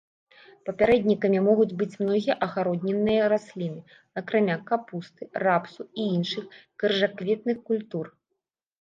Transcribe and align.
Папярэднікамі 0.69 1.39
могуць 1.47 1.75
быць 1.81 1.97
многія 2.03 2.37
агароднінныя 2.47 3.29
расліны, 3.35 3.81
акрамя 4.25 4.55
капусты, 4.73 5.21
рапсу 5.47 5.81
і 5.99 6.11
іншых 6.19 6.45
крыжакветных 6.79 7.57
культур. 7.73 8.05